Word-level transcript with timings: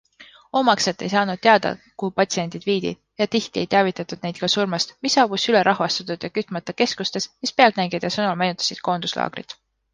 Omaksed 0.59 1.01
ei 1.07 1.09
saanud 1.11 1.41
teada, 1.43 1.73
kuhu 2.03 2.09
patsiendid 2.21 2.65
viidi 2.69 2.93
ja 3.23 3.27
tihti 3.35 3.61
ei 3.63 3.69
teavitatud 3.75 4.25
neid 4.25 4.41
ka 4.45 4.51
surmast, 4.55 4.95
mis 5.07 5.19
saabus 5.19 5.47
ülerahvastatud 5.53 6.27
ja 6.29 6.33
kütmata 6.41 6.77
keskustes, 6.85 7.31
mis 7.45 7.57
pealtnägijate 7.63 8.15
sõnul 8.19 8.45
meenutasid 8.45 8.85
koonduslaagrit. 8.91 9.59